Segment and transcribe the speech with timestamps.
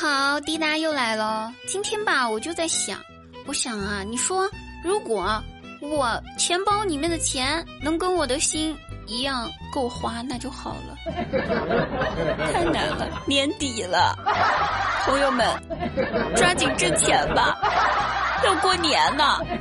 [0.00, 1.52] 好，滴答又来了。
[1.66, 3.00] 今天吧，我就在想，
[3.46, 4.48] 我想啊，你说
[4.84, 5.42] 如果
[5.80, 8.76] 我钱包里面的钱能跟我的心
[9.08, 10.96] 一样够花，那就好了。
[12.52, 14.16] 太难了，年底了，
[15.04, 15.44] 朋友们，
[16.36, 17.58] 抓紧挣钱吧，
[18.46, 19.40] 要过年呢。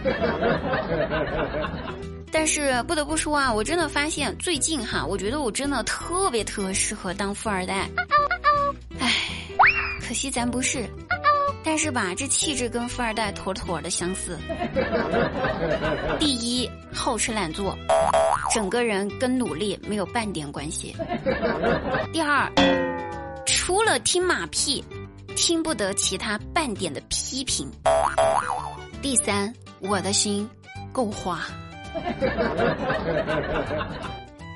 [2.31, 7.89] 但是不得不说啊，我真的发现最近哈，我觉得我真的特别特别适合当富二代。
[10.07, 10.87] 唉，可惜咱不是。
[11.65, 14.37] 但是吧，这气质跟富二代妥妥的相似。
[16.17, 17.77] 第一，好吃懒做，
[18.53, 20.95] 整个人跟努力没有半点关系。
[22.13, 22.49] 第二，
[23.45, 24.81] 除了听马屁，
[25.35, 27.69] 听不得其他半点的批评。
[29.01, 30.49] 第三，我的心
[30.93, 31.41] 够花。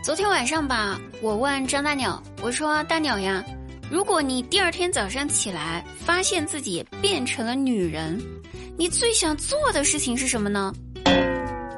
[0.02, 3.44] 昨天晚上吧，我问张大鸟，我说：“大鸟呀，
[3.91, 8.17] 如果你第二天早上起来发现自己变成了女人，
[8.78, 10.73] 你最想做的事情是什么呢？”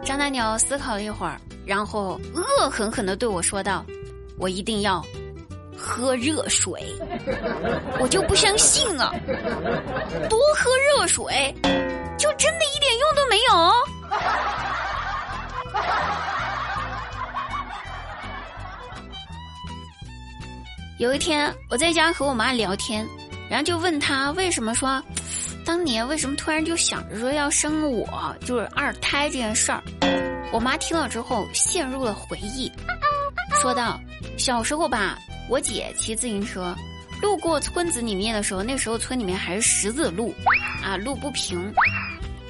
[0.06, 3.84] 张大鸟思考了一会儿，然后恶狠狠地对我说道
[4.38, 5.04] ：“我一定要
[5.76, 6.86] 喝热水。”
[8.00, 9.12] 我就不相信啊！
[10.30, 11.26] 多喝热水，
[12.16, 13.74] 就真的一点用都没有？
[21.00, 23.08] 有一天，我在家和我妈聊天，
[23.50, 25.04] 然后就问她为什么说，
[25.66, 29.84] 当年为什么突然就想着说要生我，就是二胎这件事儿。
[30.52, 32.72] 我妈听了之后陷入了回忆，
[33.60, 34.00] 说道：
[34.38, 35.18] 小时候吧，
[35.50, 36.76] 我姐骑自行车
[37.24, 40.32] 路过村子里面的时候，那时候村里面还是石子路，
[40.84, 41.74] 啊，路不平。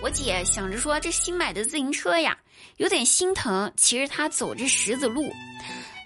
[0.01, 2.37] 我姐想着说，这新买的自行车呀，
[2.75, 5.31] 有点心疼，骑着它走这石子路。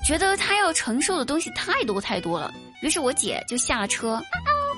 [0.05, 4.21] 觉得他要承受的东西太多太多了，于是我姐就下了车，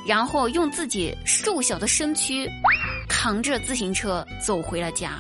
[0.07, 2.49] 然后用自己瘦小的身躯
[3.07, 5.19] 扛着自行车走回了家。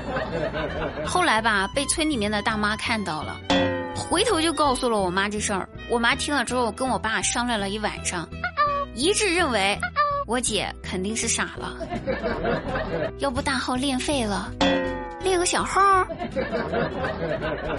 [1.04, 3.36] 后来吧，被村里面的大妈看到了，
[3.94, 5.68] 回头就告诉了我妈这事儿。
[5.90, 8.26] 我妈听了之后，跟我爸商量了一晚上，
[8.94, 9.78] 一致认为
[10.26, 11.76] 我姐肯定是傻了，
[13.18, 14.50] 要不大号练废了。
[15.22, 16.06] 练个小号，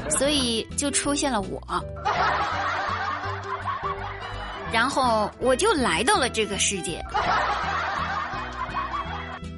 [0.10, 1.62] 所以就出现了我，
[4.72, 7.04] 然后我就来到了这个世界，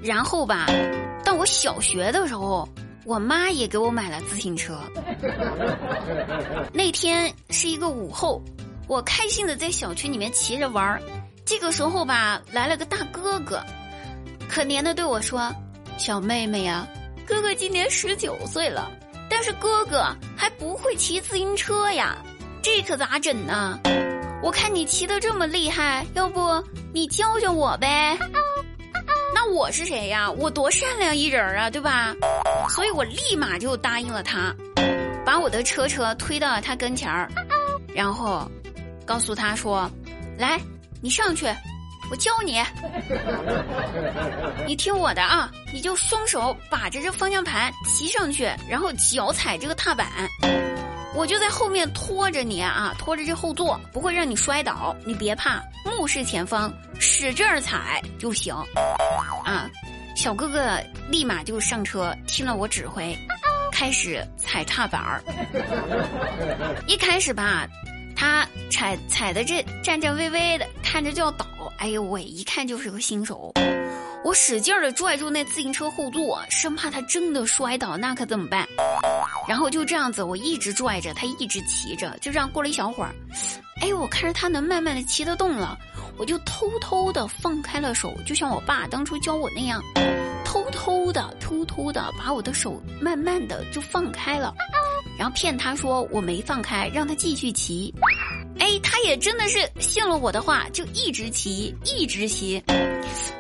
[0.04, 0.66] 然后吧，
[1.24, 2.68] 到我小学的时候，
[3.06, 4.78] 我妈也给我买了自行车。
[6.74, 8.42] 那天是一个午后，
[8.88, 11.02] 我开心的在小区里面骑着玩儿，
[11.46, 13.64] 这个时候吧，来了个大哥哥，
[14.50, 15.54] 可怜的对我说
[15.98, 16.88] ：“小妹妹呀。”
[17.26, 18.92] 哥哥今年十九岁了，
[19.28, 20.06] 但是哥哥
[20.38, 22.16] 还不会骑自行车呀，
[22.62, 23.80] 这可咋整呢？
[24.44, 26.64] 我看你骑的这么厉害，要不
[26.94, 28.16] 你教教我呗？
[29.34, 30.30] 那我是谁呀？
[30.30, 32.14] 我多善良一人啊，对吧？
[32.70, 34.56] 所以我立马就答应了他，
[35.26, 37.28] 把我的车车推到了他跟前儿，
[37.94, 38.50] 然后
[39.04, 39.90] 告诉他说
[40.38, 40.62] ：“来，
[41.02, 41.48] 你上去。”
[42.10, 42.62] 我教你，
[44.66, 45.52] 你听我的啊！
[45.74, 50.08] 你就双手把着这方向盘骑上去，然后脚踩这个踏板，
[51.16, 54.96] 我就在后面拖着你啊，拖着这后座，不会让你摔倒。
[55.06, 58.54] 你别怕，目视前方，使劲儿踩就行。
[59.44, 59.70] 啊，
[60.16, 60.80] 小哥哥
[61.10, 63.18] 立马就上车，听了我指挥，
[63.72, 65.24] 开始踩踏板儿。
[66.88, 67.68] 一开始吧。
[68.26, 71.46] 他踩踩的这颤颤巍巍的，看着就要倒。
[71.78, 73.54] 哎呦喂，一看就是个新手。
[74.24, 78.68] 我使劲的拽住那自行车后座，生怕他真的摔倒，那可怎么办？
[79.48, 83.14] 然后就这样子，我一直拽着他，一直骑着，就这样过了一小会儿。
[83.80, 85.78] 哎，我看着他能慢慢的骑得动了，
[86.18, 89.80] 我就偷偷的放开了手，就像我爸当初教我那样，
[90.44, 94.52] 偷偷的、偷偷的把我的手慢慢的就放开了。
[95.18, 97.94] 然后骗他说我没放开，让他继续骑。
[98.60, 102.62] 哎，他也真的是信了我的话，就一直骑，一直骑。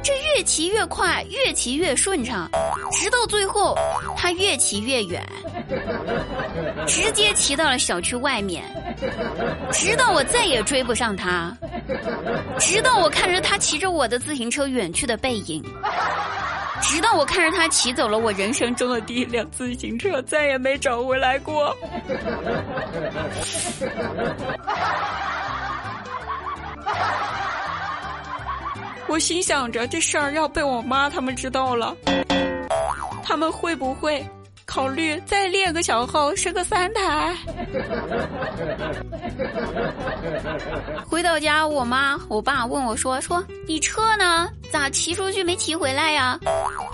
[0.03, 2.49] 这越骑越快，越骑越顺畅，
[2.91, 3.75] 直到最后，
[4.15, 5.25] 他越骑越远，
[6.85, 8.63] 直接骑到了小区外面。
[9.71, 11.57] 直到我再也追不上他，
[12.59, 15.63] 直到我看着他骑着我的自行车远去的背影。
[16.81, 21.75] 直到我看着他骑走了我人生中的第一辆自行车，再也没找回来过。
[29.07, 31.95] 我心想着，这事儿要被我妈他们知道了，
[33.23, 34.25] 他们会不会
[34.75, 37.33] 考虑再练个小号，生个三胎。
[41.07, 44.49] 回到家，我妈我爸问我说：“说你车呢？
[44.73, 46.37] 咋骑出去没骑回来呀？”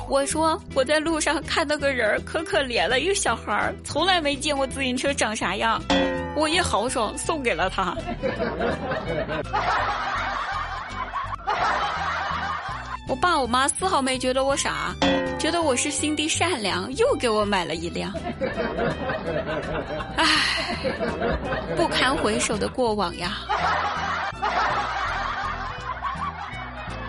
[0.07, 5.81] 我说：“我在路上看到个人可可怜了，一个小孩儿，从来没见过自行车长啥样。”
[6.37, 7.97] 我也豪爽，送给了他。
[13.09, 14.95] 我爸我妈丝毫没觉得我傻，
[15.41, 18.13] 觉得我是心地善良，又给我买了一辆。
[20.15, 20.23] 唉，
[21.75, 23.39] 不堪回首的过往呀。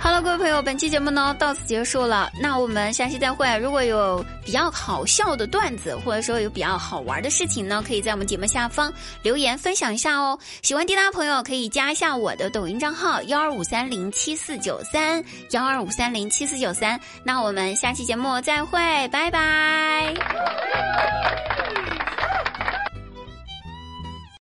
[0.02, 3.46] 好了，各位朋友，本期节目呢到此结束了，那我们下期再会。
[3.58, 10.36] 如果有比较好笑的段子，或者说有比较好玩的事情呢，可以在我们节目下方留言分享一下哦。
[10.60, 16.98] 喜欢滴答朋友可以加一下我的抖音账号幺二五三零七四九三幺二五三零七四九三。
[17.22, 20.12] 那我们下期节目再会，拜拜。